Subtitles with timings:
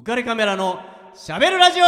[0.00, 0.80] 浮かれカメラの
[1.14, 1.84] しゃべるラジオ。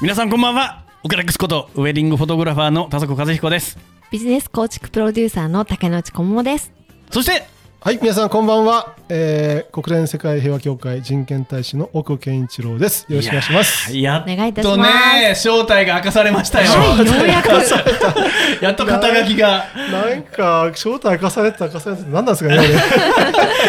[0.00, 0.86] 皆さんこんばんは。
[1.04, 3.76] ウカレックスことウェディングフォトグラファーの田底和彦です。
[4.10, 6.72] ビジネス構築プロデューサーの竹之内小桃です。
[7.10, 7.46] そして
[7.80, 13.06] はい、皆さんこんばんは、えー、国連世界平和協会人権大使の奥健一郎です。
[13.08, 13.96] よろしくお願いします。
[13.96, 17.50] やっお願いいたしとますね正体が明かされましたよ、はい、ようやく。
[18.60, 22.58] やっと肩書きがなんか正体明かされてた明かされてた何なんですかね。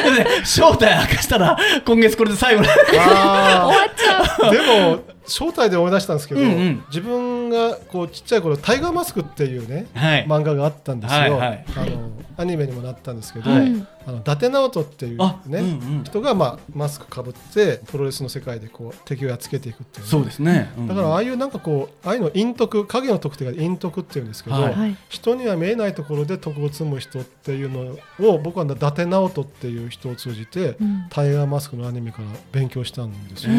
[0.07, 4.45] 俺正体明かしたら今月これで最後終わっちゃう。
[4.47, 11.19] ーでも正体で思い出したんですけど、うんうん自分がこうちっちゃい頃タイガーマスクっていうね、はい漫画があったんですよ。
[11.19, 16.03] はいはいあのアニメにもなったんですけど、はいあの伊達直人っていうあね、うんうん。
[16.03, 24.73] 人がまあマスクかぶってプロレスの世界でこう敵をやっつけていくっていうね、そうですね、うんだからああいうなんかこうああいうの陰徳影の徳っていうか陰徳っていうんですけど、はい。
[24.73, 24.97] はい。
[25.09, 31.05] 人には見えないところで徳を積む人っていうのを僕は伊達直人っていう人を通じて、うん。
[31.09, 33.53] タイガーマスクのアニメから勉強したんですよ。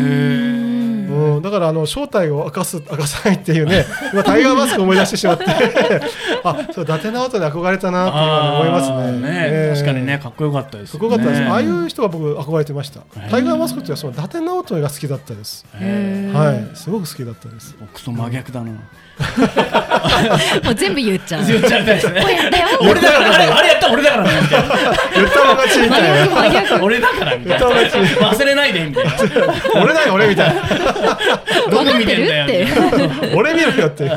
[1.10, 5.44] うん、だからあの正体を明かす明かさないっていうね 今タイガーマスクを思い出してしまって。
[6.44, 9.12] あそう伊達直人に憧れたなって今思いますね。
[9.12, 11.08] ねええ確かにねかっこよかったですよね。
[11.08, 16.76] かっこよかったです、ああいう人が僕憧れてました、えタイガーマスクっていうのはその伊達直人が好きだったです、はい。
[16.76, 17.74] すごく好きだったです。
[17.78, 18.78] 僕と真逆だな、も
[20.70, 21.46] う全部言っちゃう。
[21.46, 22.24] 言っちゃいたいですね。
[22.80, 24.74] 俺だからあれあれやったら俺だからねみたいな。
[25.14, 26.34] 言ったもん勝ちみたいな。
[26.34, 26.84] 真逆。
[26.84, 27.66] 俺だからみたいな。
[28.30, 29.12] 忘れないでみたいな。
[29.82, 30.62] 俺だよ俺みたいな。
[31.70, 32.66] どこ見てるって
[33.36, 34.08] 俺見ろよって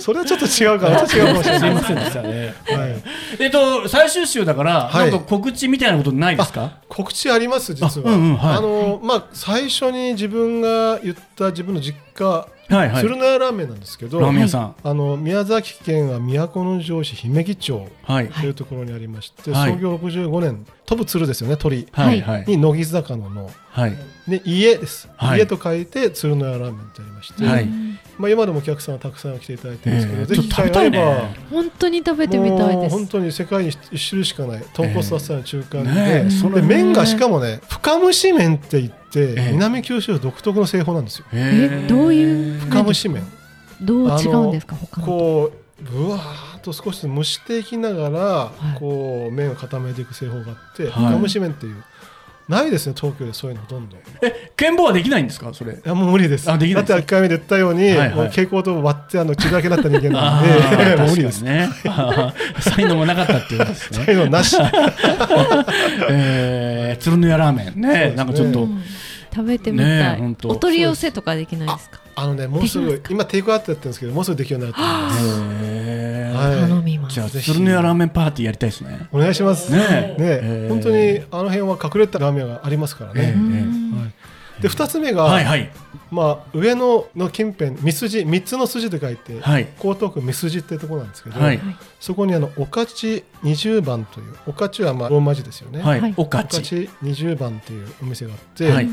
[0.00, 1.02] それはちょっと違うかな。
[1.02, 1.60] ちょっと違うかもしれない。
[1.60, 2.54] すいませんでしたね。
[2.68, 2.94] はい、
[3.40, 5.10] えっと最終週だから、はい。
[5.10, 6.78] なんか告知みたいなことないですか？
[6.88, 8.12] 告知あります実は。
[8.12, 8.56] あうんうんはい。
[8.58, 13.02] あのまあ最初に自分が言った自分の実家、はいはい。
[13.02, 14.30] 鶴の屋ラーメンなんですけどあ
[14.94, 18.28] の宮崎県は都城市姫木町はい。
[18.28, 19.72] というところにありまして、はい。
[19.72, 21.88] 創業65年飛ぶ鶴ですよね鳥。
[21.90, 22.44] はいはい。
[22.46, 23.96] に乃木坂ののはい。
[24.28, 25.38] で家です、はい。
[25.38, 27.87] 家と書いて鶴の屋ラーメンってありまして、はい
[28.18, 31.36] まあ、今でもお客さんはたくさん来ていただいてるんですけど、ええぜひ機会ば、ね。
[31.50, 33.06] 本当に食べてみたいです。
[33.08, 39.52] 当に世界に一種類しかない豚骨パスタの中間で,、ねえそれで麺がしかもね深蒸し麺って言って、ええ。
[39.52, 41.26] 南九州独特の製法なんですよ。
[41.32, 41.86] え。
[41.88, 42.60] どういう？
[42.60, 43.24] 深蒸し麺。
[43.80, 45.06] どう違うんですか他の。
[45.06, 45.12] と。
[45.12, 48.78] こうぶわーっと少しずつ蒸していきながら、い。
[48.80, 50.90] こう麺を固めていく製法があって、はい。
[51.12, 51.76] 深蒸し麺っていう
[52.48, 53.96] ないですね東京でそういうのほとんど。
[53.96, 55.52] いえ剣棒はできないんですか？
[55.52, 55.76] それ。
[55.84, 56.50] やもう無理です。
[56.50, 58.08] あできないだって1回目で言ったように、はいはい。
[58.14, 61.68] もう蛍光灯を割ってあの血だけだった人間なんあでーもう無理ですね
[62.60, 64.04] 才能もなかったっていうことですね。
[64.12, 64.56] いうのなし。
[66.10, 67.80] えー鶴の屋ラーメン。
[67.80, 68.12] ねね。
[68.16, 68.82] なんかちょっと、うん。
[69.34, 69.84] 食べてみた
[70.16, 70.20] い。
[70.22, 72.00] ねお取り寄せとかできないですか？
[72.16, 75.58] あのねもうすぐ今テイクアウトやってるんですけどもうすぐできるようになると思います
[76.38, 77.14] 頼みます。
[77.14, 79.08] じゃあ鶴の屋ラーメンパーティーやりたいですね。
[79.12, 79.70] お願いします。
[79.72, 79.78] ね。
[79.78, 80.16] ね。
[80.18, 84.00] えー本当にあの辺は隠れたラーメンがありますからええね、うん。
[84.00, 85.70] はい、で2つ目が、はいはい。
[86.10, 89.68] まあ、上野の近辺三筋3つの筋で書いて、はい。
[89.78, 91.60] 江東区三筋ってところなんですけど、はい。
[92.00, 96.12] そこにあの御徒20番という御徒はまあローマ字ですよね、はい。
[96.12, 96.90] 御徒ち。
[97.02, 98.88] 20番っていうお店があって、はい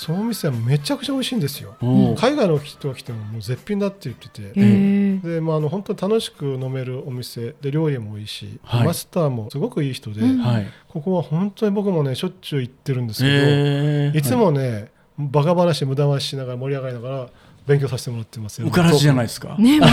[0.00, 1.76] そのお店はめちゃくちゃ美味しいんですよ。
[1.82, 5.16] おー海外の人が来てももう絶品だって言ってて、へえ。
[5.18, 7.54] でまあ、あの本当に楽しく飲めるお店。
[7.60, 8.86] で料理もいいし、はい。
[8.86, 10.38] マスターもすごくいい人で、うん。
[10.38, 10.66] はい。
[10.88, 14.18] ここは本当に僕もねしょっちゅう行ってるんですけど、えー。
[14.18, 14.22] い。
[14.22, 17.28] つもね、バカ話無駄話しながら盛り上がりながら
[17.66, 18.68] 勉強させてもらってますよ。
[18.68, 19.54] うからじじゃないですか。
[19.58, 19.80] ねえ。
[19.84, 19.88] そう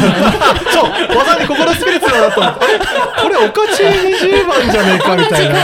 [1.16, 2.60] まさにここのスピリッツだなと思って。
[2.60, 5.56] これおかち20番じゃねえかみたいな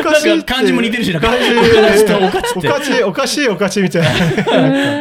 [0.00, 4.08] おかなんか漢字も似てるしな漢字おかちっておかちおかしいおかちみたいな。
[4.08, 4.56] そう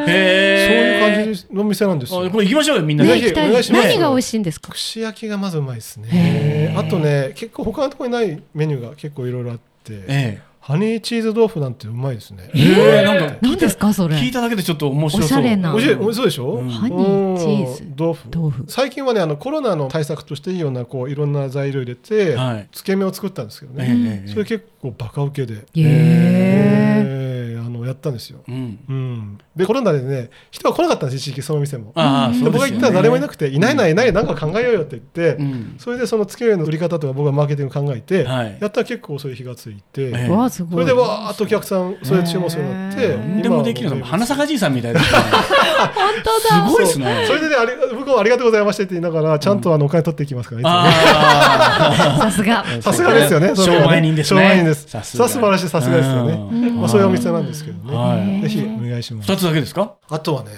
[0.07, 2.25] へーいう感じの店なんですよ。
[2.25, 3.19] あこれ行きましょうよみんなで。
[3.19, 3.87] ぜひお願いします。
[3.87, 4.71] 何が美味しいんですか？
[4.71, 6.79] 串焼きがまずうまいですへねー。
[6.79, 9.61] あとね結構他のところにないメニューが結構いろいろあって。
[10.07, 12.47] えハニーチーズ豆腐なんてうまいですね。
[12.53, 14.15] ええーなんか何ですかそれ。
[14.17, 15.39] 聞いただけでちょっと面白そう。
[15.39, 15.73] おしゃれな。
[15.73, 17.95] 美味しそうでしょ、うんハニーチーズうん。
[17.97, 18.29] 豆腐。
[18.31, 18.65] 豆腐。
[18.67, 22.67] 最近はねあのコロナの対策としていいようなこういろんな材料入れて、はい。
[22.71, 25.65] つけ麺を作ったんですけどえね、えそれ結構バカ受けで、へえ。
[25.75, 27.48] えー。
[27.48, 27.48] あの
[27.89, 28.79] やったんですよ、うん。
[28.87, 31.91] うん、でコロナでね人が来なかったんです一時期その店も。
[31.95, 32.51] ああそうですよね。
[32.51, 35.75] で僕が行ったら誰もいなくて、いないならいないなんか考えようよって言って、うん。
[35.77, 38.57] それでそのつけ麺の売り方とか僕がマーケティング考えて、はい。
[38.59, 40.29] やったら結構そういう日がついて、ええ。
[40.29, 40.73] わあすごい。
[40.73, 43.17] それでわーっとお客さんそれで注文するようになって、へー。
[43.17, 45.19] 何でもできるの花咲かじいさんみたいですね。
[45.19, 46.67] 本当だ。
[46.69, 47.25] すごいですね。
[47.27, 50.77] それでねあり僕もありがとうございましたって言いながらちゃんとあのお金取っていきますから、いつもね。
[50.79, 52.61] あさすが。
[52.61, 53.55] あさすがですよね。
[53.55, 54.41] それは商売人ですね。
[54.41, 54.87] 商売人です。
[54.87, 55.27] さすが。
[55.27, 56.33] さ素晴らしい、さすがですよね。
[56.33, 56.77] うん。
[56.79, 57.95] まあ、そういうお店なんですけどね。
[57.95, 58.41] はい。
[58.41, 59.31] ぜひお願いします。
[59.31, 59.95] 二つだけですか？
[60.09, 60.51] あとはね、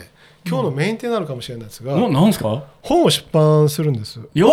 [0.45, 2.63] 今日のメインテーマになるかもしれないですが、おなんですか？
[2.81, 4.19] 本を出版するんです。
[4.33, 4.49] よっ！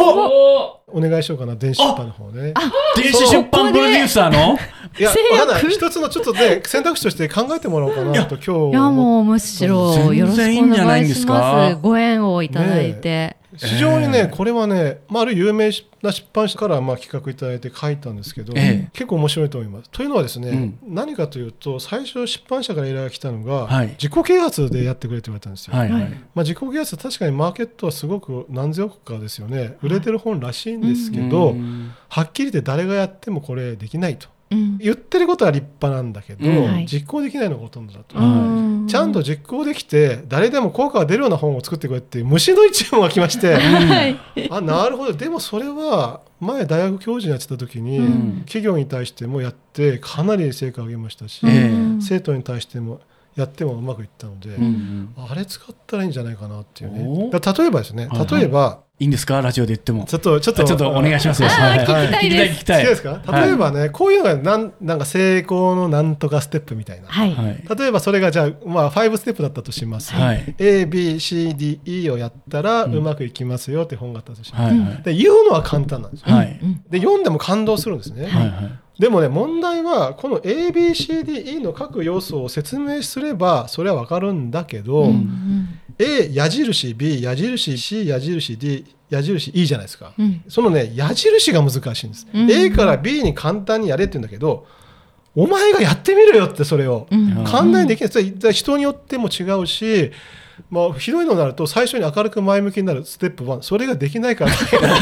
[0.91, 2.55] お願いしようかな電子出版の方ね。
[2.97, 4.59] 電子出版プロデューサーの？
[4.99, 11.77] いや制約わかんない一つのちょっとね選択肢として考えてもらおうかなと今日いやもうむしろよろしくお願いしかます。
[11.77, 13.38] ご縁をいただいて。
[13.67, 15.71] 非常にね、えーこれはね、まあ、ある有名
[16.03, 18.91] な出版社からまあ企画いただいて書いたんですけど、ええ。
[18.93, 19.91] 結構面白いと思います。
[19.91, 20.79] というのはですね、うん。
[20.95, 23.89] 何かというと最初出版社から依頼が来たのが、はい。
[24.01, 25.77] 自己啓発でやってくれって言われたんですよ。
[25.77, 26.03] はいはい。
[26.03, 29.77] はいまあ、自己啓発は確かにマーケットはすごく何千億かですよね。
[29.83, 31.93] 売れてる本らしいんですけど、うん。
[32.09, 34.79] はっきり言って誰がやってもこれできないとうん。
[34.79, 36.65] 言ってることは立派なんだけど、うん。
[36.65, 36.87] はい。
[36.87, 38.19] 実行できないのがほとんどだと。
[38.19, 44.19] はいちゃんと実行できて誰でも効果が出るような本を作ってくれっていう虫の一問が来まして はい。
[44.51, 45.13] あなるほど。
[45.13, 48.43] でもそれは前大学教授にやってた時に、うん。
[48.47, 51.45] 企業に対してもやってかなり成果を上げましたし、
[52.01, 53.01] 生徒に対しても
[53.37, 54.51] やってもうまくいったので、
[55.17, 57.31] あれ使ったらいいんじゃないかなっていうね。
[57.31, 58.41] 例えばですねはいはい。
[58.41, 59.41] 例えば、いいんですか？
[59.41, 60.07] ラジオで言っても。
[60.07, 60.65] ちょっとちょっと。
[60.65, 61.49] ちょっとお願いしますよ。
[61.49, 61.79] はい。
[61.81, 63.23] 聞きたい聞きたいです聞きたいですか？
[63.47, 67.33] 例えばね、こういうのがなんなんか成功のなんとかステップみたいな、はい。
[67.33, 67.65] はい。
[67.79, 70.53] 例えばそれがじゃあ、まあ、5ステップだったとします、はい。
[70.59, 75.03] ABCDE をやったらうまくいきますよって本があったとします、はいはい。
[75.05, 76.59] で言うのは簡単なんですよ、はい。
[76.61, 76.83] うん。
[76.91, 79.01] で読んでも感動するんですね、はいはい。
[79.01, 90.43] でもね問題はこの ABCDE の各要素を説明すればそれは分かるんだけど、うん A 矢印 B 矢印 C 矢印 D 矢印 E じゃないですか、うん。
[90.49, 92.51] そのね矢印が難しいんです、うん。
[92.51, 94.67] A から B に簡単にやれって言うんだけど
[95.35, 97.45] お前がやってみろよってそれを、うん。
[97.45, 98.11] 簡単にできない。
[98.11, 100.11] それ人によっても違うし、
[100.71, 104.53] まあ、ひどいのになると最初に明るく前向きになるステップ1それができないから。
[104.53, 104.93] そうですね。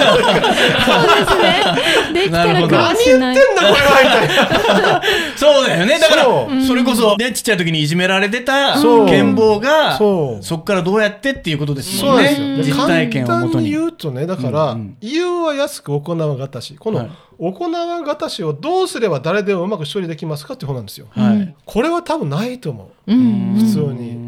[2.14, 3.36] できたらかもしれない。
[3.36, 5.02] なんだこれは
[5.36, 5.98] そうだよね。
[5.98, 6.24] だから
[6.66, 9.06] それこそねちっちゃい時にいじめられてたそう。
[9.06, 10.44] 剣坊がそう。
[10.44, 14.96] そこからどうやってっていうことですもそうんなんですよ、ねで実体験をもと簡単にに言うとねだから、うんうん。
[15.00, 17.10] 言うは安く行わがたしこの、はい。
[17.38, 21.08] 行わがたしをどうすれば誰でもうまく処理できますかっていう本なんですよ。
[21.10, 21.54] はい。
[21.66, 23.12] これは多分ないと思う。
[23.12, 23.54] うん。
[23.58, 24.10] 普通に。
[24.10, 24.25] うん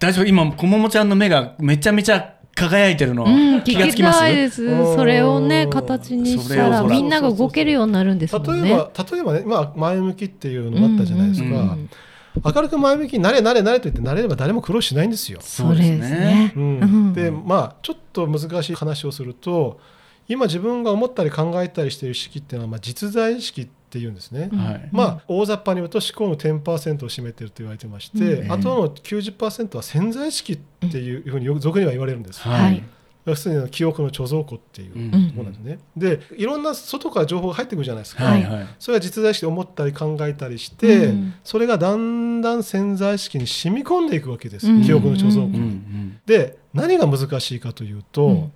[0.00, 0.26] 大丈夫？
[0.26, 3.24] 今こももちゃんの目がめちゃめちゃ輝いてるの。
[3.24, 4.18] うん、気聞きがつきます？
[4.18, 4.64] たいです。
[4.64, 8.68] うんそれをね、形にしたら、みんなが動けるようになるんですもんね。
[8.68, 11.90] 例えば例えばね今前向きっていうのがあったじゃないですか、うんうん
[12.44, 16.52] 明るく前向きになれなれなれと言ってなれれば誰も苦労しないんですよ、それですね。
[16.54, 16.62] うん。
[16.62, 17.12] うん。
[17.12, 19.80] でまあちょっと難しい話をすると
[20.28, 24.88] 今自分が思ったり考えたりしている意識っていうのは、まあ、実在意識っていうんですね、はい。
[24.92, 28.52] まあ、大雑把に言うと思考の10%を占めていると言われてまして、うん。
[28.52, 30.58] あとの90%は潜在意識っ
[30.90, 32.82] ていうふうによく俗には言われるんです、はい。
[33.26, 35.28] 要するに記憶の貯蔵庫っていううん。
[35.30, 38.42] ところなんですね、でいろんな外から情報が入ってくるじゃないですか、はい。
[38.42, 38.66] はい。
[38.78, 41.34] それは実在意識で思ったり考えたりして、うん。
[41.44, 44.82] それがだんだん潜在意識に染み込んでいくわけです、うん。
[44.82, 45.62] 記憶の貯蔵庫に、うん。
[45.62, 46.20] うん。
[46.26, 48.52] で何が難しいかというと、うん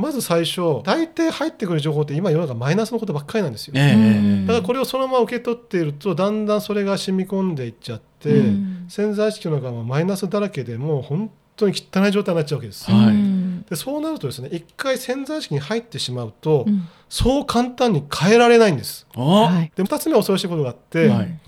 [0.00, 8.86] まず最初大抵入ってくる情報って今世の中マイナスのことばっかりなんですよ、ええええだからこれをそのまま受け取っているとだんだんそれが染み込んでいっちゃって、うん。
[8.88, 13.06] 潜在意識の中はマイナスだらけでもう本当に汚い状態になっちゃうわけです、はい。
[13.08, 16.88] うんでそうなるとですね一回潜在意識に入ってしまうと、うん。
[17.08, 19.06] そう簡単に変えられないんです。
[19.14, 19.72] おはい。
[19.76, 21.38] で2つ目は恐ろしいことがあって、はい。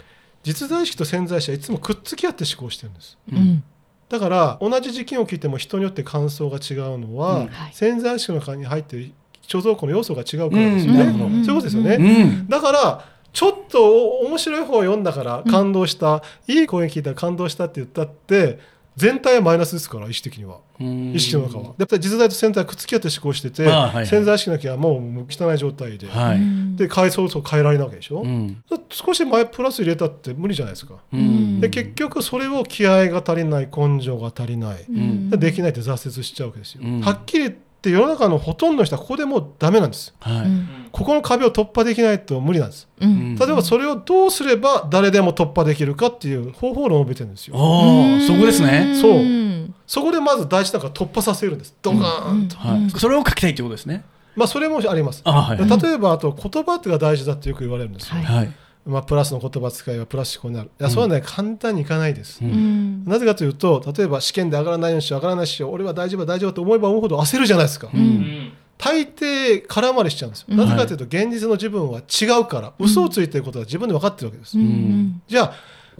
[0.42, 3.18] 実在意識と潜在意識はいつもくっつき合って思考してるんです。
[3.32, 3.64] うん
[4.12, 7.46] だから同じ事件を聞いても人によって感想が違うのは、うん。
[7.46, 7.72] はい。
[7.72, 9.12] 潜在意識の中に入っている
[9.48, 11.44] 貯蔵庫の要素が違うからですよね、うん。
[11.46, 12.46] そういうことですよね、うん。
[12.46, 18.58] だからちょっと面白い本を読んだから感動した、いい声聞いたら感動したって言ったって
[18.96, 20.58] 全体はマイナスですから意識的には。
[20.80, 21.12] うん。
[21.14, 21.74] 意識の中は。
[21.78, 24.06] やっぱり実在と潜在はくっつき合って思考してて、あはいはい。
[24.06, 26.36] 潜在意識なきゃもう汚い状態で、はい。
[26.36, 28.62] うんで変えそうそう変えられないわけでしょ、うん。
[28.88, 31.60] 少し前プラス入れたって無理じゃないですか、うん。
[31.60, 35.28] で結局それを気合が足りない根性が足りない、ん。
[35.28, 37.00] でできないって挫折しちゃうわけですよ、うん。
[37.02, 37.54] はっきり
[37.90, 40.14] 言って世の中のほとんどの人はここでもうダメなんです。
[40.20, 40.46] はい。
[40.46, 40.88] うん。
[40.92, 42.88] ここの壁を突破できないと無理なんです。
[43.00, 43.34] うん。
[43.36, 47.54] 例えばそれをどうすれば誰でも突破できるかっていう方法論を述べてるんですよ。
[47.56, 48.94] そこですね。
[49.00, 49.12] そう。
[49.18, 49.74] ん。
[49.86, 51.74] そこでまず大事なのが突破させるんです。
[51.82, 52.90] ドカーンと、はい。
[52.90, 54.04] それを書きたいってことですね。
[54.36, 55.22] まあそれもあります。
[55.24, 55.58] あはい。
[55.58, 58.24] で例えばあと言葉ってが大事だってよく言われるんですよ、はい。
[58.24, 58.52] はい
[58.84, 60.70] まあ、プラスの言葉使いはプラス思考になる。
[60.78, 63.04] いやそれはね、簡単にいかないです、ううん。
[63.04, 68.52] なぜかというと例えば試験で上がらないようにしよう上がらないしよう俺は大丈夫大丈夫と思えば思うほど焦るじゃないですか、うん。
[68.78, 70.40] 大抵空回りしちゃうんです。
[70.40, 70.56] よ、うん。
[70.56, 75.22] なぜかというと現実の自分は違うから嘘をついてることは自分で分かってるわけです、うん。
[75.28, 75.54] じゃあ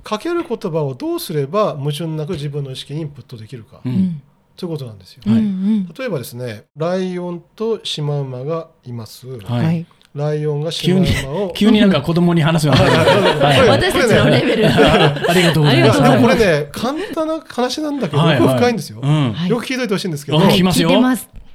[0.09, 3.95] 書ける言葉をどうすれば矛盾なく自分の意識にインプットできるか、ううん。
[3.95, 4.23] ん
[4.57, 5.89] ということなんですよ、うんうん。
[5.97, 11.53] 例えばですねライオンとシマウマがいます、はいはいライオンがシマウマを。
[11.55, 13.69] 急になんか子供に話すようになる はい。
[13.69, 14.67] 私たちのレベル。
[14.69, 15.99] ありがとうございます。
[15.99, 16.23] とうございます。
[16.23, 18.45] これね簡単な話なんだけど、はいはい。
[18.45, 19.33] 奥深いんですよ、うん。
[19.33, 19.51] はい。
[19.51, 20.63] よく聞いといてほしいんですけど、はい。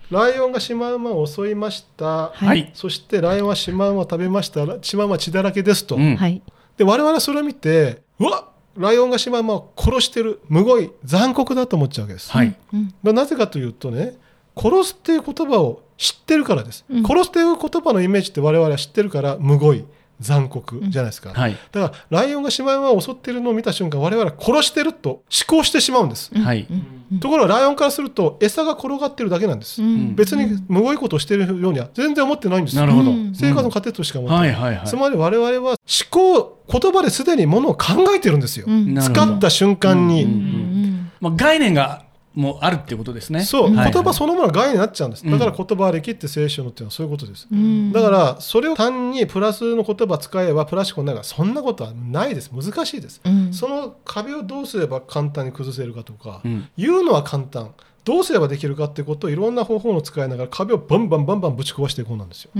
[0.09, 2.71] ライオンがシマウマを襲いました、はい。
[2.73, 4.65] そしてライオンはシマウマを食べました。
[4.81, 6.15] シマウマは血だらけですと、うん。
[6.15, 6.41] はい。
[6.77, 8.45] で我々はそれを見てうわ
[8.75, 10.39] ライオンがシマウマを殺してる。
[10.49, 12.55] むごい残酷だと思っちゃうわけです、はい。
[13.03, 14.15] なぜかというとね
[14.55, 17.03] 殺すっていう言葉を知ってるからです、うん。
[17.03, 19.83] 殺すっていう言葉のイメージって我々は知ってるからむごい
[20.19, 21.55] 残酷じゃないですか、はい。
[21.71, 26.65] だからライオンがシマウマを襲っているのを見た瞬間我々は殺してると思考してしまうんです、はい。
[27.11, 27.19] うん。
[27.19, 30.15] ところがライオンからすると餌が転がってるだけなんです、うん。
[30.15, 32.75] 別にむごいことをしているようには全然思ってないんです。
[32.75, 33.11] よなるほど。
[33.11, 33.35] うん。
[33.35, 34.87] 生活の糧としか思ってない、はいはいはい。
[34.87, 35.77] つまり我々は思
[36.09, 38.65] 考言葉ですでにものを考えてるんですよ、
[39.01, 40.31] 使った瞬間に、うん。
[40.31, 41.11] うん。
[41.21, 42.06] まあ概念が
[42.38, 43.41] もうあるっていうことですね。
[43.41, 45.32] そう、はい言葉そのものが概念になっちゃうんです、うん。
[45.32, 47.91] だから言葉ありきって聖書のっていうのはそういうことです、うん。
[47.91, 52.51] だからそれを単にプラスの言葉使えばプラスチックになるからそんなことはないです。
[52.53, 53.51] 難しいです、うん。
[53.51, 56.67] その壁をどうすれば簡単に崩せるかとか、うん。
[56.77, 57.74] 言うのは簡単
[58.07, 62.51] どうすればできるかっていうことをいろんな方法を使いながら壁をバンバンバンバンぶち壊していこうなんですよ。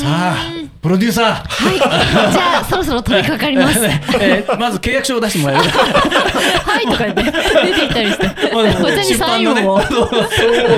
[0.00, 0.36] さあ
[0.80, 1.26] プロデューサー。
[1.34, 1.76] はい。
[2.32, 3.78] じゃあ そろそろ取り掛かります。
[3.80, 5.64] はえーまず契約書を出してもらえる？
[6.82, 8.26] いとか言って出て行ったりして。
[8.26, 9.80] こちらにサインを。
[9.82, 10.10] そう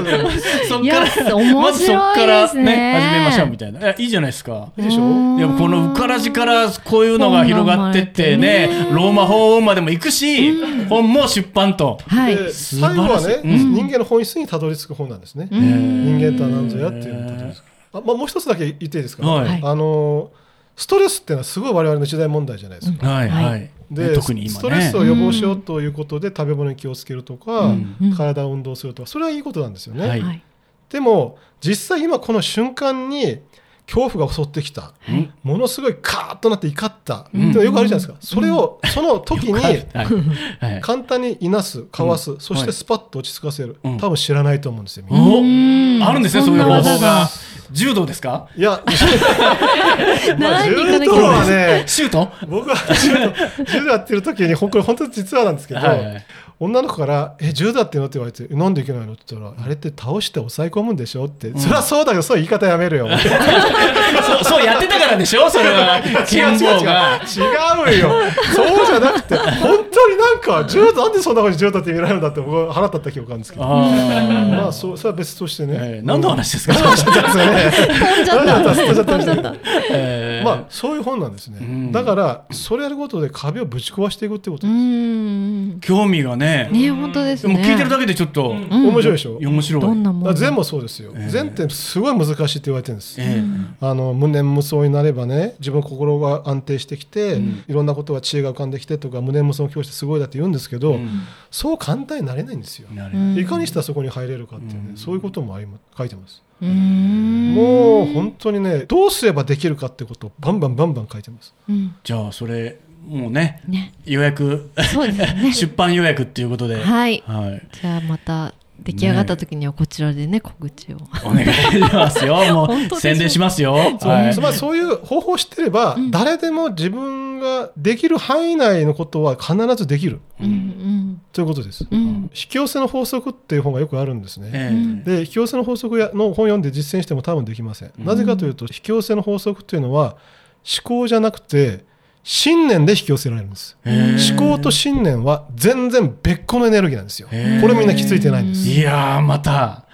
[0.04, 2.62] ですそっいやから面白いまずそっからですね。
[2.64, 3.80] ね始めましょうみたいな。
[3.82, 4.66] えいいじゃないですか。
[4.78, 5.02] いいでしょ？
[5.02, 5.38] うん。
[5.38, 10.52] いやこのうからじからこういうのが広がってってねローマ法王までも行くし
[10.88, 11.98] 本も出版と。
[12.08, 12.36] はい。
[12.36, 13.74] で素晴らしい最後はね、うん。
[13.74, 16.18] 人間の本質にたどり着く本なんですね、うん。
[16.18, 19.60] 人間とは何ぞやっていうのにたどり着くあ、まあ、もう一つだけ言っていいですか、はい。
[19.62, 20.30] あの
[20.76, 23.64] ストレスっていうのはすごい我々の時代問題じゃないですか、はいははい。
[23.64, 24.58] いで、ね特に今ね。
[24.58, 27.96] ストレスを予防しようということで食べ物に気をつけるとか、うん。
[28.00, 28.14] うん。
[28.14, 30.20] 体を運動するとかそれはいいことなんですよね、はい。
[30.20, 30.42] はい。
[30.90, 33.40] でも実際今この瞬間に
[33.86, 37.42] 恐怖が襲ってきた、うんものすごいカーッとなって怒った、ってうん。
[37.42, 39.86] いうのよくあるじゃないですか、それをその時にはい。
[39.94, 40.80] はい。
[40.80, 42.40] 簡単にいなすかわす、うん。
[42.40, 43.98] そしてスパッと落ち着かせる、うん。
[43.98, 46.08] 多分知らないと思うんですよみんな。
[46.08, 46.98] あるんですねそういう方法が。
[46.98, 47.28] が。
[47.72, 48.48] 柔道ですか？
[48.56, 48.80] いや、
[50.38, 52.30] まあ、何柔道はね、シュート？
[52.48, 56.26] 僕は柔道柔道やってる時に、ほんこれ本当に実はなんですけど、はいはい
[56.58, 58.06] 女の子から、え、柔道やってるの？
[58.06, 59.12] って言われて、なんでいけないの？
[59.12, 61.26] って言ったら、あれって倒して抑え込むんでしょ？
[61.26, 63.08] って、そりゃそうだけど、そういう言い方やめるよ。
[64.26, 65.50] そうそうやってたからでしょ？
[65.50, 66.00] それは。
[66.26, 67.42] 剣道が違う
[67.88, 67.96] 違う。
[67.96, 68.10] 違うよ。
[68.54, 69.50] そうじゃなくて、本
[69.92, 73.64] 当になんか、柔道、なんでそんなことに柔道って見られるんだって、僕は腹立った記憶があるんですけど。
[73.64, 75.76] あまあ、そう、それは別としてーね。
[75.78, 76.74] えー何の話ですか？
[76.74, 77.22] 飛んじゃった。
[77.22, 79.12] 飛んじゃった。
[79.12, 79.54] 飛んじゃった。
[79.90, 81.58] えーまあ、そういう本なんですね。
[81.60, 81.92] うん。
[81.92, 84.80] だから、それやることで壁をぶち壊していくってことうです。
[84.80, 85.80] ん。
[85.80, 86.68] 興味がね。
[86.72, 87.64] ね本当ですでもね。
[87.64, 88.88] 聞いてるだけでちょっとうん。
[88.88, 89.82] 面白いでしょ、面白い。
[89.82, 90.34] どんなもん。
[90.34, 91.30] 禅もそうですよ、ええ。
[91.30, 93.42] 禅ってすごい難しいって言われてるんです、え
[93.80, 97.64] あの無念無想になればね自分の心が安定してきて、うん。
[97.68, 101.08] いろんなことが知恵が浮かんできてとか無念無想の教師ってすごいだって言うんですけど、えうん。
[101.50, 103.44] そう簡単になれないんですよ、い。
[103.44, 104.96] かにしたらそこに入れるかっていうね、うん。
[104.96, 106.45] そういうこともありま書いてます、うん。
[106.60, 111.94] もう本当にねどうすればできるかってことをバンバンバンバン書いてますうん。
[112.02, 113.92] じゃあそれもうねね。
[114.04, 115.52] 予約そうですね。
[115.54, 117.22] 出版予約っていうことではい。
[117.26, 120.98] はいじゃあまた出来上がった時にはこちらでね告知を。
[121.24, 122.36] お願いしますよ。
[122.54, 123.76] もう宣伝しますよ。
[124.00, 124.10] そう。
[124.10, 124.34] はい。
[124.34, 126.10] つまりそういう方法を知ってれば、うん。
[126.10, 130.20] 誰でも自分ができる範囲内のことは必ずできる。
[130.40, 131.22] うんうん。
[131.32, 131.98] ということです、うん。
[131.98, 138.04] 引き寄せの法則っていう本がよくあるんですね、で引き寄せの法則やの本を読んで実践しても多分できません、うん。
[138.06, 140.16] なぜかというと引き寄せの法則っていうのは
[140.64, 141.84] 思考じゃなくて
[142.28, 143.78] 信念で引き寄せられるんです。
[143.84, 147.28] 思考と信念は全然別個のエネルギーなんですよ。
[147.28, 148.68] これみんな気づいてないんです。
[148.68, 149.84] いやーまた。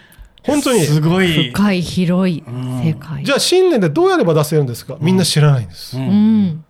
[0.43, 0.81] 本当に。
[0.81, 1.51] すごい。
[1.53, 2.83] 深い広いうん。
[2.83, 3.23] 世界。
[3.23, 4.97] じゃあ信念でどうやれば出せるんですか？
[4.99, 6.45] みんな知らないんです、う思うん。
[6.47, 6.65] ん。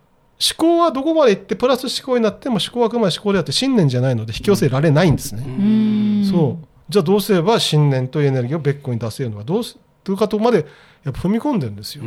[0.57, 6.25] 考はどこまで行ってプラス思考になっても思考はあくまで思考であって信念じゃないので引き寄せられないんですね、うん。
[6.29, 6.67] そう。
[6.89, 9.45] じゃあどうすれば信念とエネルギーを別個に出せるのか？
[9.45, 10.65] どうすというかとこまで
[11.03, 12.03] やっぱ踏み込んでるんですよ。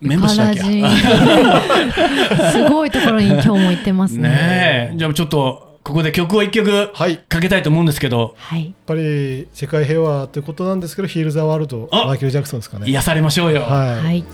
[0.00, 2.50] メモしなきゃゃ。
[2.52, 4.28] すごいところに今日も行ってますね。
[4.28, 6.90] ねえじゃあちょっとここで曲を一曲
[7.28, 8.74] かけたいと思うんですけどはい。
[8.86, 14.24] ぱり世界平和ということなんですけどヒール・ザ・ワールドあマイケル・ジャクソンですかね癒されましょうよはい、はい。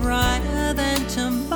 [0.00, 1.51] Brighter than tomorrow.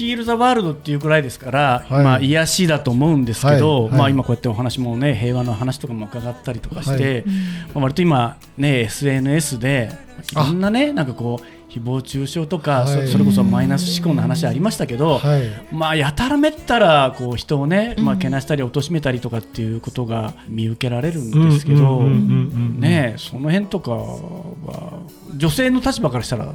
[0.00, 2.04] ヒール・ザ・ワールドっていうくらいですから、はい。
[2.04, 3.90] まあ癒しだと思うんですけど、はい。
[3.90, 3.98] はい。
[3.98, 7.24] まあ、今こうやってお話もね平和の話とかも伺ったりとかして、はい。
[7.26, 7.32] ま
[7.74, 9.90] あ、割と今ね SNS で
[10.32, 13.06] いろんなねなんかこう誹謗中傷とか、はい。
[13.06, 15.42] そそれこそマイナス思考の話ありましたけど、はい。
[15.70, 25.02] まあやたらめったらこう人をね、まあ、うんけなしたり貶めたりとかっていうことが見受けられるんですけど、ねえその辺とかは
[25.36, 26.54] 女性の立場からしたら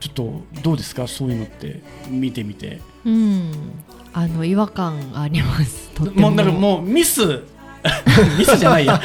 [0.00, 1.06] ちょっとどうですか？
[1.06, 2.80] そういうのって見てみて。
[3.04, 3.52] うん。
[4.12, 5.90] あの違和感があります。
[6.00, 6.10] も。
[6.12, 7.42] もうなんかもうミス。
[8.36, 9.00] ミスじゃないや。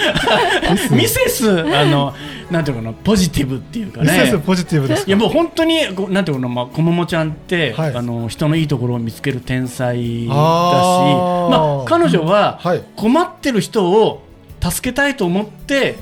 [0.91, 1.61] ミセス。
[1.61, 2.13] あの
[2.49, 2.93] なんていうのかな？
[3.03, 7.95] ポジティブっていうかミセスねポジティブですいやもう本当になんていうのまあこももちゃんって、はい。
[7.95, 12.83] あの人のいいところを見つける天才だしまあ彼女ははい。
[12.95, 14.23] 困ってる人を
[14.59, 15.97] 助けたいと思って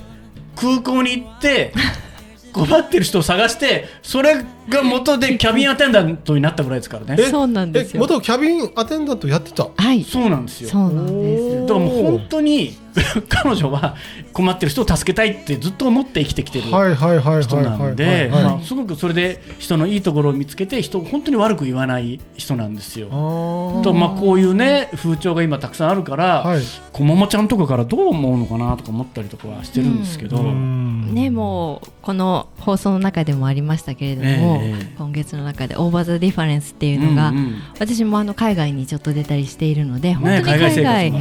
[0.56, 1.74] 空港に行って
[2.54, 7.22] 困ってる人を探してそれが元でキャビンアテンダントになったぐらいですからね。
[7.22, 7.98] えそうなんですよ。
[7.98, 9.68] え元キャビンアテンダントやってた？
[9.76, 10.04] はい。
[10.04, 10.70] そうなんですよ。
[10.70, 12.78] そうなんですだからもう本当に
[13.30, 13.96] 彼女は
[14.34, 23.08] 困ってる人を助けたいってずっと思って生きてきてるはいはいはいはい人はいなんではいまあすごくそれで人のいいところを見つけて人を本当に悪く言わない人なんですよ。
[23.84, 26.62] とまあこういうね風潮が今たくさんあるから、はい。
[26.92, 31.14] こももちゃんとかからどう思うのかなとか思ったりとかはしてるんですけど、うん。
[31.14, 37.56] ねもうこの放送の中でもありましたけれども、ええ今月の中で「Over the Difference」っていうのが、うんうん。
[37.80, 41.20] 私もあの海外にちょっと出たりしているので、本当に海外生海活外が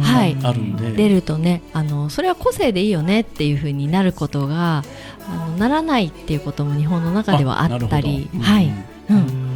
[0.00, 0.36] はい。
[0.42, 0.90] あるんで。
[0.92, 4.84] 出るとねあのそれは個性でいいよねっていう風になることが
[5.28, 8.28] あのならないっていうことも日本の中ではあったり。
[8.40, 8.72] はい、
[9.10, 9.16] うん。
[9.16, 9.49] うん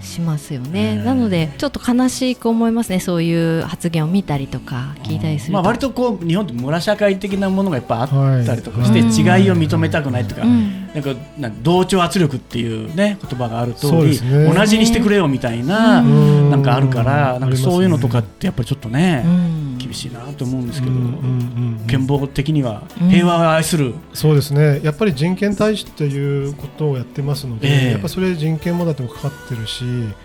[0.00, 3.00] しますよね、ねなのでちょっと悲しく思いますね。
[3.00, 9.42] そういう発言を見たりとか聞いたりすると、まあ、割とこう日本って村社会的なものがやっぱあったりとかして、はい。
[9.42, 10.88] 違いを認めたくないとか、うん。
[10.94, 11.14] なんか
[11.62, 14.52] 同調圧力っていうね言葉がある通り、ね。
[14.52, 16.50] 同じにしてくれよみたいな、うん。
[16.50, 24.80] なんかあるからなんかそういうのとかあってやっぱりちょっとね、うん厳しいなと思うんですけど、うんうんうん憲法的にはうん平和を愛する、そうですね。
[24.82, 27.90] やっぱり人権大使っていうことをやってますので、ええ。
[27.92, 29.84] やっぱそれ人権問題ともかかってるし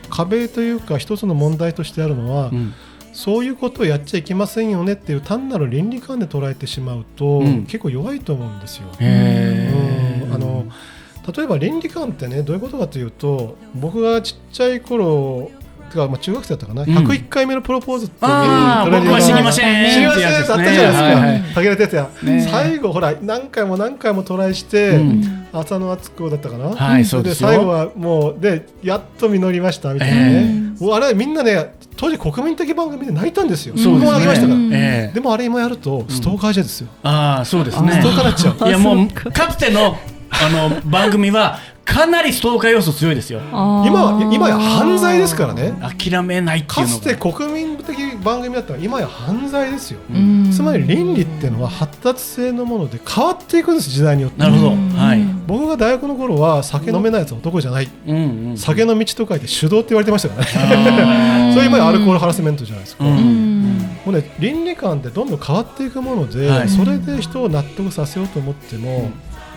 [0.09, 2.73] 壁というか一つの問題としてあるのは、うん。
[3.13, 7.63] そういうことをやっちゃいけませんよねっていう単なる倫理観で捉えてしまうと、うん。
[7.65, 8.87] 結構弱いと思うんですよ。
[8.99, 10.33] うん。
[10.33, 10.65] あの
[11.35, 15.51] 例えば倫理観ってねどういうことかというと僕がちっちゃい頃
[15.93, 16.85] てかまあ中学生だったかな、ん。
[16.85, 19.93] 101回目のプロポーズっていう僕は死にません。
[19.93, 22.47] 知りませんだったじゃないですか、はいはい武田鉄矢、ね。
[22.49, 25.39] 最後ほら何回も何回もトライして、うん。
[25.53, 27.49] 浅野敦子だったかな、はいそうですよ。
[27.49, 35.13] 最後はもうでやっと実りましたみたいなね、もうあれみんなね当時国民的番組で泣いたんですよ、そうです僕も泣きましたから、うんええ。
[35.13, 37.91] でもあれ今やるとストーカーじゃですよ、ああそうですね。
[37.91, 38.67] ストーカーになっちゃう。
[38.67, 39.95] いやもうかつての
[40.41, 43.39] あの番組はかなりストーカー要素強いですよ。
[43.41, 45.73] 今は今や犯罪ですからね。
[45.81, 46.99] 諦めないっていうのが。
[46.99, 50.51] かつて国民的番組だったら今や犯罪ですよ、うん。
[50.51, 54.39] つまり倫理っていうのは発達性のもので変わっていくんです時代によって。
[54.39, 54.71] なるほど。
[54.71, 54.89] うん。
[54.91, 55.21] はい。
[55.45, 57.89] 僕が大学の頃は酒飲めないやつは男じゃない。
[58.07, 61.53] うんうん酒の道と書いて手動って言われてましたからね。
[61.53, 66.69] それ今やアルコールハラスメントじゃないですか、もうね倫理観ってどんどん変わっていくもので、はい。
[66.69, 69.11] それで人を納得させようと思っても、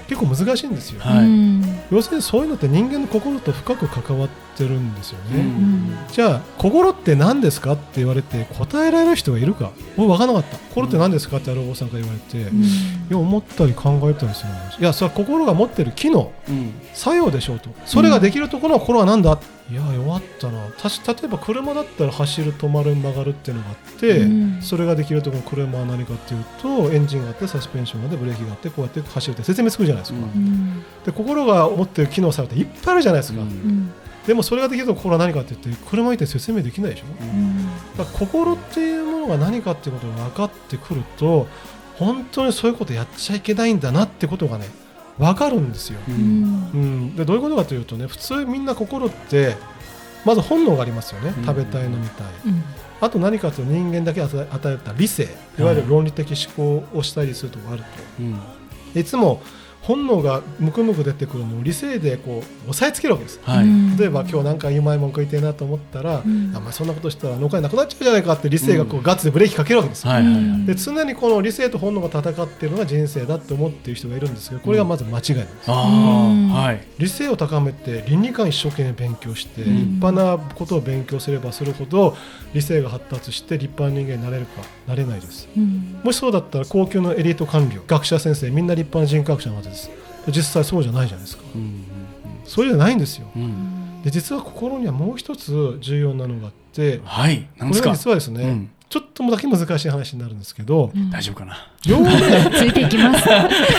[0.08, 1.24] 結構難しいんですよ、はい。
[1.24, 1.62] うん。
[1.90, 5.96] 要するにそういうのって人間の心と深く関わってるんですよね、うん。
[6.12, 9.72] じゃあ心って何ですかって言われて答えられる人がいるか？
[9.96, 10.58] 僕分からなかった。
[10.58, 12.42] 心って何ですかってあるお坊さんから言われて、い
[13.10, 16.72] や思ったり考えたりするんですいやそれは心が持ってる機能うん。
[16.92, 20.60] 作用でしょうとそれができるところは心は何だ、いや弱ったな。
[20.78, 24.62] たし例えば車だったら走る止まる曲がるっていうのがあって、うん。
[24.62, 30.84] それができるところの車は何かっていうとエンジンがあってサスペンションがあってブレーキがあってこうやって走るって説明つくじゃないですか、うん。
[31.04, 33.48] で心が持ってる機能されていっぱいあるじゃないですか、うん。
[33.48, 33.92] うん
[34.26, 37.04] でもそれができると心は何かって言って車見て説明できないでしょ。
[37.96, 41.46] だから心っていうものが何かっていうことが分かってくると
[41.94, 44.66] 本当にそういうことやっちゃいけないんだなってことがね
[45.18, 46.42] 分かるんですよ、ううん。
[46.42, 49.56] んうん、でどういうことかというとね普通みんな心って
[50.24, 51.44] まず本能がありますよね、うん。
[51.44, 52.26] 食べたい飲みたい。
[52.46, 52.62] うん。
[53.00, 55.28] あと何かというと人間だけ与え与えた理性。
[55.58, 58.40] いわゆる論理的思考をしたりするところがあるうん。
[58.92, 59.42] といつも
[59.86, 63.40] 本能がムクムク出てくるのを理性でこう押さえつけるわけです。
[63.44, 63.66] はい。
[63.98, 66.52] 例えば今日なんかうまいもん食いたいなと思ったら、うん。
[66.56, 76.52] あまあ、そんなことしたら農家なくなっちゃうじゃないかって理性がこうガッツでブレーキかけるわけですよ、はいはいはいで常にこの理性と本能が戦っているのが人生だって思っている人がいるんですけどこれがまず間違いなんです、あうん。
[76.52, 76.84] あはい。
[76.98, 79.76] 理性を高めて倫理観一生懸命勉強して、うん。
[79.76, 82.16] 立派なことを勉強すればするほど
[82.52, 85.48] 理性が発達して立派な人間になれるかなれないです。
[85.56, 86.00] うん。
[86.02, 89.75] もしそうだったら高級のエリート官僚学者先生みんな立派な人格者なはずです
[90.28, 91.42] 実際そうじゃないじゃないですか。
[91.54, 91.84] うん
[92.44, 93.26] そうじゃないんですよ。
[93.34, 93.42] うん。
[93.42, 94.02] うん。
[94.02, 97.48] で実は心にはもう一つ重要なのがあってはい。
[97.56, 97.84] なんですか？
[97.84, 98.70] これは実はですね、うん。
[98.88, 101.56] ちょっとだけ難しい話になるんですけど、大丈夫かな？
[101.84, 103.28] 陽明ついていきます。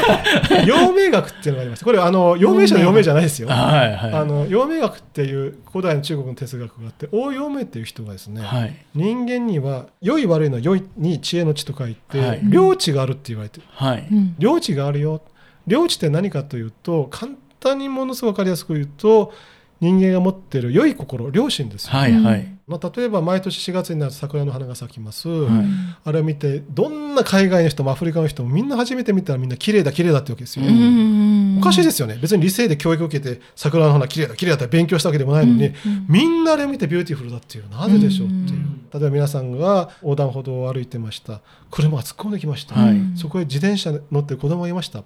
[0.67, 1.85] 陽明学っていうのがあります。
[1.85, 3.47] これあの陽明者の陽明じゃないですよ。
[3.47, 4.13] はいはい。
[4.13, 8.75] あの陽明学っていう古代の中国の哲学があって王陽明っていう人がですね、はい。
[8.95, 12.41] 人間には良い悪いの良いに知恵の知と書いて、はい。
[12.43, 13.63] 領地があるって言われてる。
[13.69, 14.05] はい。
[14.11, 14.35] うん。
[14.37, 15.21] 領地があるよ
[15.67, 19.33] 良知って何かというと簡単にものすごく分かりやすく言うと
[19.79, 22.57] 人間が持っている良い心良心ですよ、はいはい。
[22.67, 25.65] まあ、例えば毎年4月になると桜の花が咲きます、はい。
[26.03, 31.59] あれを見てどんな海外の人もアフリカの人もみんな初めて見たらみんな綺麗だ綺麗だってわけですよ、うん。
[31.59, 32.17] おかしいですよね。
[32.19, 35.73] 別に理性で教育を受けて桜の花綺麗だ綺麗だって勉強したわけでもないのに、うん。
[36.09, 38.89] みんなあれを見て beautiful だっていうなぜでしょうっていう、うん。
[38.91, 41.41] 例えば皆さんが横断歩道を歩いてました。
[41.69, 42.97] 車が突っ込んできました、はい。
[43.15, 45.03] そこへ自転車乗ってる子供がいました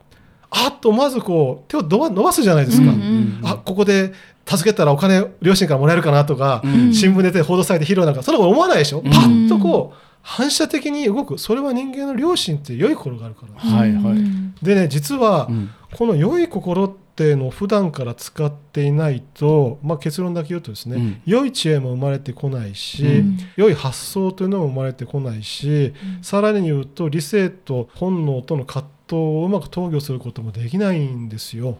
[0.52, 4.14] あっと思わずこう手を伸ば伸ばすじゃないですか、うんあここで
[4.46, 6.94] 助けたらお金両親からもらえるかなとか、うん。
[6.94, 9.04] 新聞出て報道されてヒーローなんかそんなこと思わないでしょ、ん。
[9.04, 11.38] パッとこう反射的に動く。
[11.38, 13.60] それは人間の良心って良い心があるから。
[13.60, 14.66] はいはい。
[14.66, 15.70] でね実は、うん。
[15.96, 21.21] この良い心っていうのを普段から使っていないと、まあ、結論だけ言うとですね、うん。
[21.26, 23.38] 良い知恵も生まれてこないし、うん。
[23.56, 31.80] 良い発想というのも生まれてこないし、さらに言うと理性と本能との葛藤をうまく投与することもできないんですよ。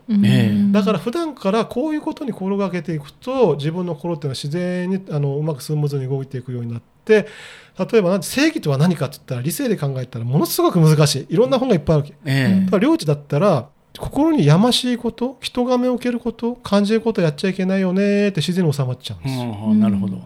[0.72, 7.28] だから普段からこういうことに心がけていくと自分の心っていうのは自然にあのうまくスムーズに動いていくようになって
[7.80, 11.34] 例えば正義とは何かって言ったら理性で考えたらものすごく難しい。
[11.34, 12.16] いろんな本がいっぱいあるわけ。
[12.26, 19.44] えただ領地だったら心にやましいこと人が目を受けること感じることやっちゃいけないよねって自然に収まっちゃうんえです。
[19.44, 20.22] よ、うんなるほど。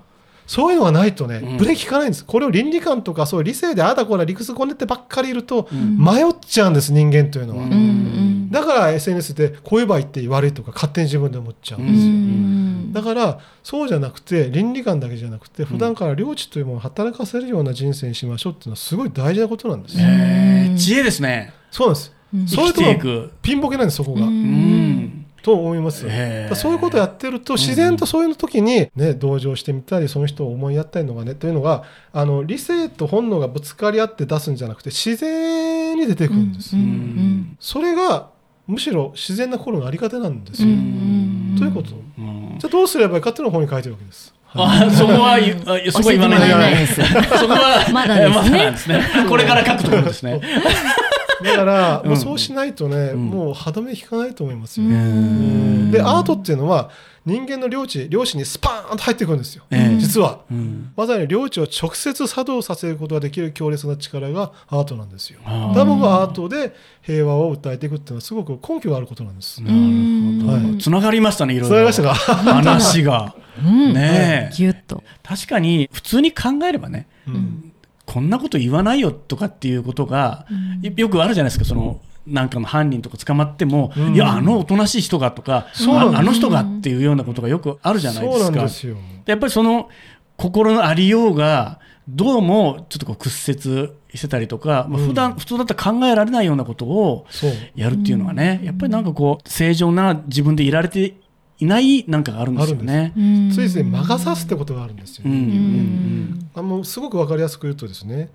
[0.48, 1.58] そういうのがないとね、うん。
[1.58, 2.24] ブレーキ効かないんです。
[2.24, 5.98] これを倫理観とかそういう理性でああだこうだ理屈こねてばっかりいるとうん。
[5.98, 8.52] 迷っちゃうんです人間というのは、うんうん。
[8.52, 12.06] だから SNS でこう言えば言って悪いとか勝手に自分で思っちゃうんうです。
[12.06, 19.98] よ、んだからそうじゃなくて倫理観だけじゃなくて普段から領地というものを働かせるような人生にしましょうっていうのはすごい大事なことなんです。
[20.00, 21.54] よ、ええ知恵ですね。
[21.72, 22.10] そうなんです。
[22.10, 22.15] うん
[22.48, 23.32] そういうとこ生きていく。
[23.42, 24.22] ピンボケなんですそこが、
[25.42, 26.08] と思います、
[26.56, 36.76] そういうことをやってると自然とそういう時に、ね、同情してみたりその人を思いやったりのがねというのがあの理性と本能がぶつかり合って出すんじゃなくて自然に出てくるんです、
[37.60, 38.30] それが
[38.68, 41.56] むしろ自然な心のあり方なんですうよ、ん。
[41.60, 41.92] ということ。
[42.18, 42.56] うん。
[42.58, 45.38] じゃあどうすればいいかっていうのを本に書いてるわけです、はいあそこは
[45.92, 46.88] そこは言わないで。
[46.88, 46.96] す。
[46.96, 47.02] そ
[47.46, 49.04] こはまだですね。
[49.28, 50.40] これから書くところですね
[51.46, 52.10] だから、うん。
[52.10, 53.30] もうそうしないとね、ん。
[53.30, 55.92] もう歯止め引かないと思いますよ、ん。
[55.92, 56.90] でアートっていうのは
[57.26, 59.98] 人間の領地領地にスパーンと入ってくるんですよ、ええ。
[59.98, 60.42] 実は。
[60.52, 60.92] うん。
[60.96, 65.40] まさに領地を直接作動させることができる強烈な力がアートなんですよ。
[65.44, 70.78] だから僕はアートで平和を訴えていくっていうのはすごく根拠があることなんです、なるほど、はい。
[70.78, 71.76] つながりましたねいろいろ。
[71.76, 72.36] 伝わりましたか？
[72.54, 73.36] 話が。
[73.64, 73.94] うん。
[73.94, 74.56] ねえ。
[74.56, 75.04] ぎゅっと。
[75.24, 77.08] 確かに普通に考えればね。
[77.28, 77.72] うん
[78.16, 80.46] こんなこと言わないよとかっていうことが、
[80.96, 81.66] よくあるじゃないですか。
[81.66, 84.16] そのなんかの犯人とか捕まっても、うん。
[84.16, 88.98] いやあのおとなしい人がとかああの人がっていうようなことがよくあるじゃないですか。
[89.26, 89.90] やっぱりその
[90.38, 95.08] 心のありようがどうもちょっとこう屈折してたりとか、まあ、うん。
[95.10, 97.26] 普段普通だったら考えられないようなことを
[97.76, 101.16] やるっていうのはね、やっぱりなんかこう正常な自分でいられて
[101.60, 103.14] いないなんかがあるんですよね。
[103.54, 105.32] ついつい魔が差すってことがあるんですよ、うん。
[105.32, 106.50] うん。
[106.54, 108.30] あのすごく分かりやすく言うとですね。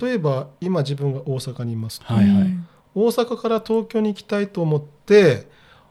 [0.00, 2.54] 例えば今自分が大阪にいますと、はいはい。
[2.94, 5.46] 大阪から東京に行きたいと思って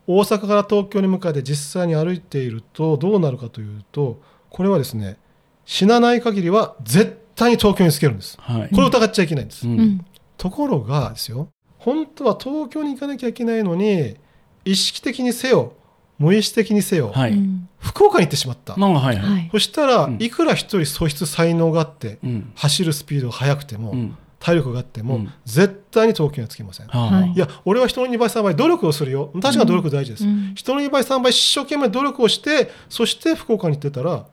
[0.05, 5.17] 大阪から東京に向かって実際に歩いているとどうなるかというとこれはですね
[5.65, 8.37] 死なない限りは絶対に東京につけるんです。
[8.39, 8.69] はい。
[8.69, 9.79] これを疑っちゃいけないんです、うん。
[9.79, 10.05] うん。
[10.37, 14.17] ところがですよ本当は東京に行かなきゃいけないのに
[14.65, 15.73] 意識的にせよ
[16.17, 17.31] 無意識的にせよ、はい。
[17.31, 17.67] うん。
[17.79, 19.31] 福岡に行ってしまった、まあはいはい。
[19.31, 19.49] はい。
[19.51, 20.17] そしたらうん。
[20.19, 22.51] いくら一人素質才能があってうん。
[22.55, 24.17] 走るスピードが速くても、うん。
[24.39, 25.33] 体力があっても、うん。
[25.45, 27.31] 絶対に東京にはつきません、はい。
[27.31, 29.31] いや俺は人の2倍3倍努力をするよ。
[29.41, 30.53] 確かに努力大事です、うん。
[30.55, 34.25] 人の2倍3倍一生懸命努力をしてそして福岡に行ってたら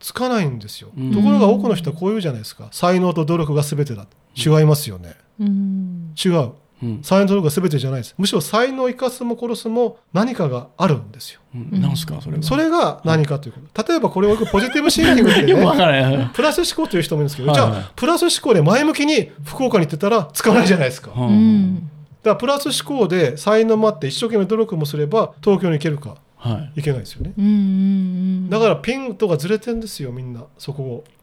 [0.00, 1.12] つかないんですよ、うん。
[1.12, 2.68] ところが多くの人はこう言うじゃないですか。
[2.70, 4.06] 才能と努力が全てだ。
[4.36, 5.16] 違いますよね。
[5.40, 6.14] うん。
[6.24, 6.52] 違う
[6.82, 7.00] うん。
[7.02, 8.14] 才能と努力が全てじゃないです。
[8.18, 11.40] むしろ才能を生かすも殺すも何かがあるんですよ。
[11.54, 11.80] うん。
[11.80, 12.42] なんすかそれは。
[12.42, 13.92] それが何かということ。
[13.92, 16.30] 例えばこれをよくポジティブシンキングってねからない。
[16.34, 21.90] プラス思考という人もいるんですけど、はいはいじゃあプラス思考で前向きに福岡に行ってたらつかないじゃないですか、だかううんん
[22.24, 26.16] らプラス思考で才能もあって一生懸命努力もすれば東京に行けるか。
[26.36, 26.80] はい。
[26.80, 27.32] いけないですよね。
[27.36, 30.44] うんうんだからピンとかずれてんですよみんな。
[30.58, 31.04] そこを。
[31.04, 31.17] うん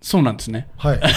[0.00, 0.68] そうなんですね。
[0.76, 1.00] はい。
[1.00, 1.10] だ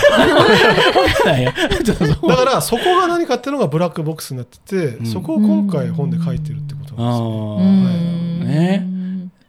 [1.94, 5.06] からそこが何かっていうのがブラックボックスになってて、うん。
[5.06, 8.86] そこを今回本で書いてるってことなんですよ、ああ、うんね。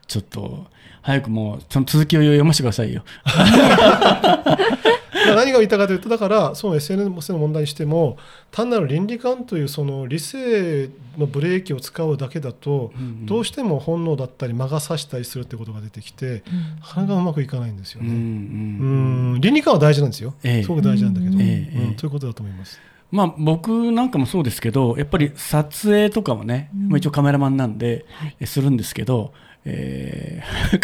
[0.07, 0.66] ちょっと
[1.02, 3.05] 早くもうその続きを読ませてくださいよ。
[5.27, 8.17] ら何が言いたいかというとだからその SNS の問題にしても
[8.51, 12.93] 単なる倫理観というその理性のブレーキを使うだけだと、
[13.25, 16.43] どうしても本能だったり魔が差したりするってことが出てきて、
[16.81, 18.09] なかなかうまくいかないんですよね。
[18.11, 20.62] うん倫理観は大事なんですよ、ええ。
[20.62, 21.41] すごく大事なんだけど、うん。
[21.41, 21.79] ええ。
[21.79, 22.81] うんということだと思います。
[23.11, 28.05] まあ、僕なんかもそうですけどやっぱり撮影とかもね、まあ、一応カメラマンなんで、
[28.41, 29.33] えするんですけど、
[29.68, 30.79] えー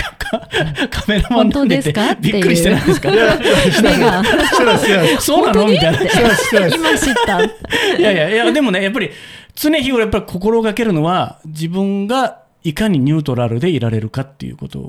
[0.90, 3.10] カメラマンなんでってびっくりしてないですか？
[3.10, 3.18] 目
[3.98, 4.22] が。
[5.20, 5.66] そうなの？
[5.66, 6.00] みたいな。
[6.68, 7.40] 今知った。
[8.00, 9.10] やいやいや、でもね、やっぱり
[9.54, 14.80] 常日頃やっぱり心がけるのは自分がいかにニュートラルでいられるかっていうこと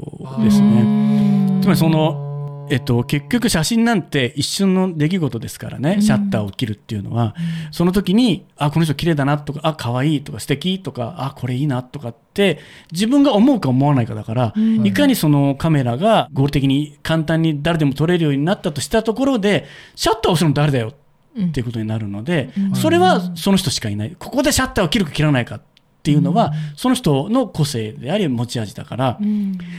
[0.43, 1.60] ですね。
[1.62, 2.33] つまりその
[2.69, 7.36] えっと、結局写真なんて一瞬の出来事ですからね、シャッターを切るっていうのは、
[7.71, 12.60] その時に、あ、この人綺麗だなとか、あ、可愛いとか素敵とか、あ、これいいなとかって、
[12.91, 20.93] 自分が思うか思わないかだから、いかにそのカメラが合理的に簡単に誰でも撮れるようになったとしたところで、シャッターを押すの誰だよ
[21.41, 24.15] っていうことになるので、それはその人しかいない。
[24.17, 25.62] ここでシャッターを切るか切らないかっ
[26.04, 29.19] ていうのは、その人の個性であり持ち味だから、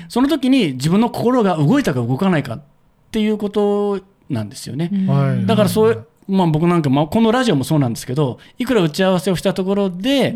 [0.09, 2.61] その時に自分の心が動いたか動かないか
[3.15, 4.91] っていうことなんですよね。
[5.07, 5.47] はい。
[5.47, 10.35] だからそういう、まあ、僕なんか、まあ、このラジオもそうなんですけどいくら打ち合わせをしたところで、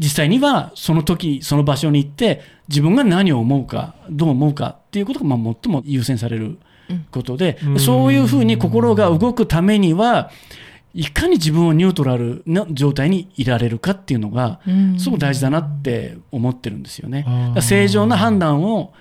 [0.00, 6.58] 実際にはその時その場所に行って自分が何を思うかどう思うかっていうことがまあ最も優先される
[7.12, 7.78] ことで、うん。
[7.78, 10.32] そういうふうに心が動くためには
[10.94, 14.58] いかに自分をニュートラルな状態にいられるかっていうのが
[14.98, 17.24] すごく大事だなって思ってるんですよね。
[17.60, 18.92] 正常な判断を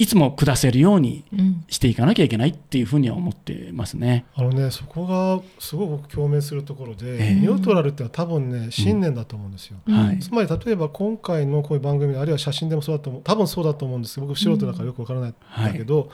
[0.00, 4.24] いつも下せるようにうんしていかなきゃいけないっていうふうには思ってますね。
[4.34, 9.76] あのね、そこがすごく僕共鳴するところで、ええニュートラルってのは多分ね信念だと思うんですよ。
[9.86, 10.18] はい。
[10.18, 16.10] つまり例えば今回のこういう番組あるいは写真でもそうだと思う多分そうだと思うんですけど僕素人だからよくわからないんだけど、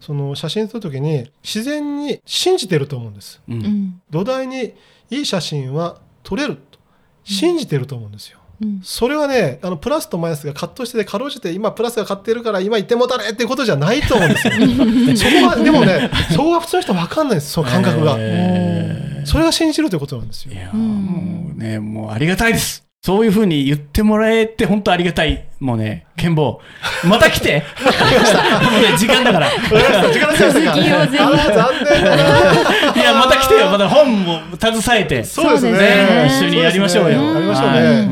[0.00, 3.52] その写真撮る時に自然に信じてると思うんですう。
[3.52, 4.72] うんん土台に
[5.10, 6.78] いい写真は撮れると
[7.22, 8.38] 信じてると思うんですよ。
[8.60, 14.54] うんそれはねあのプラスとマイナスが葛藤しててかろうじて今プラスが買ってるから今言ってもたれっていうことじゃないと思うんですよ。
[15.30, 18.16] そこはでもねそこは普通の人分かんないんですその感覚が。
[18.18, 20.58] えそれが信じるということなんですよーい。
[20.58, 22.85] やもうね、もうありがたいです。
[23.06, 25.46] そういうふうに言ってもらえて本当ありがたい。
[25.60, 26.60] もうね、健坊、
[27.08, 27.62] また来て。
[27.78, 29.48] もうね、時間だから。
[29.48, 32.24] 時間経ちましたか続きをぜひあー残念だな。
[33.00, 33.68] いや、また来てよ。
[33.70, 35.22] また本も携えて。
[35.22, 38.08] そうですね一緒にやりましょうよやりましょうはいね。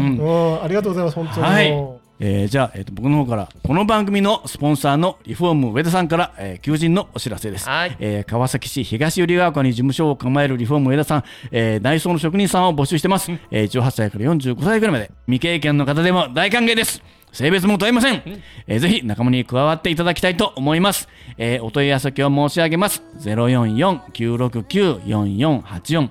[0.63, 1.47] ありがとうございます本当に。
[1.49, 7.97] はいえーじゃあ、えーと僕の方からこの番組のスポンサーのリフォーム上田さんから、えー求人のお知らせです、はい。
[7.99, 17.03] えー川崎市東百合ヶ丘に事務所を構えるリフォーム上田さん、えー内装の職人さんを募集してます、えー18歳から45歳ぐらいまで未経験の方でも大歓迎です。
[17.33, 18.23] 性別も問いません、
[18.69, 23.03] えーぜひ仲間に加わっていただきたいと思います、えーお問い合わせ先を申し上げます。
[23.19, 26.11] 044-969-4484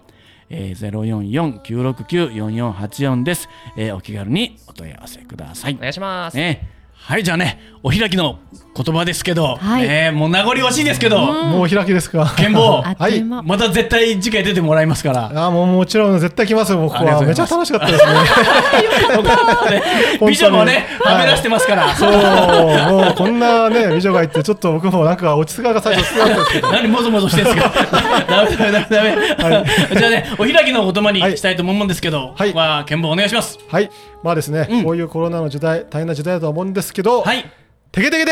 [0.56, 5.78] えー、044-969-4484です、えーお気軽にお問い合わせくださいお。
[5.80, 6.38] 願いします。
[6.38, 8.40] ね、はい、じゃあね、お開きの
[8.76, 9.88] 言葉ですけど、はい。
[9.88, 12.34] ね、もう名残惜しいですけど、もう開きですか？
[12.38, 15.26] 健坊 あ、っといまた絶対次回出てもらいますから。
[15.26, 17.22] あーもうもちろん絶対来ますよ僕は。
[17.22, 18.14] めちゃ楽しかったですね。
[19.70, 19.84] ね
[20.28, 21.96] 美女もね、はめ出してますから。
[21.96, 26.14] そうもうこんなね美女がいてちょっと僕もなんか落ち着かが最初す
[26.54, 26.72] けど。
[26.72, 27.72] 何もぞもぞしてるんですか？
[28.28, 29.66] ダメダメダメダメ、
[30.00, 32.54] じゃあね、お開きの言葉にしたいと思うんですけど、はい。
[32.54, 33.58] は、健坊お願いします。
[33.72, 33.90] はい。
[34.24, 34.84] まあですね、うん。
[34.84, 37.46] こういうコロナの時代大変な時代だと思うんですけど、はい。
[37.94, 38.32] てけてけで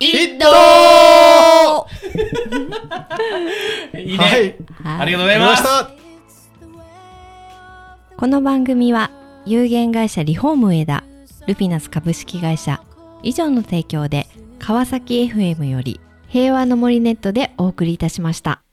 [0.00, 1.86] 一ど
[3.96, 4.56] いいね、はい。
[4.98, 5.92] ありがとうございました。
[8.16, 9.12] この番組は
[9.46, 11.04] 有限会社リフォーム上田
[11.46, 12.82] ルピナス株式会社
[13.22, 14.26] 以上の提供で
[14.58, 18.64] 川崎 FM より平和の森ネットでお送りいたしました。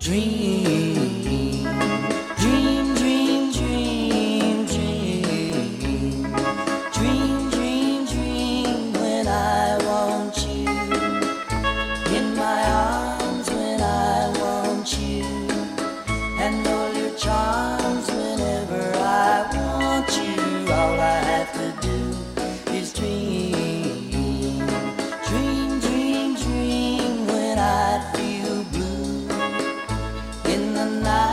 [0.00, 1.03] Dream
[30.54, 31.23] in the night.